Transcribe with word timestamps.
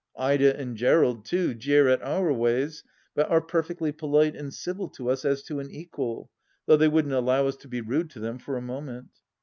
Ida 0.17 0.59
and 0.59 0.75
Gerald, 0.77 1.25
too, 1.25 1.53
jeer 1.53 1.87
at 1.87 2.01
our 2.01 2.33
ways, 2.33 2.83
but 3.13 3.29
are 3.29 3.39
perfectly 3.39 3.91
polite 3.91 4.35
and 4.35 4.51
civil 4.51 4.87
to 4.89 5.11
us 5.11 5.23
as 5.23 5.43
to 5.43 5.59
an 5.59 5.69
equal, 5.69 6.31
though 6.65 6.75
they 6.77 6.87
wouldn't 6.87 7.13
allow 7.13 7.45
us 7.45 7.55
to 7.57 7.67
be 7.67 7.81
rude 7.81 8.09
to 8.09 8.19
them 8.19 8.39
for 8.39 8.57
a 8.57 8.63
moment. 8.63 9.19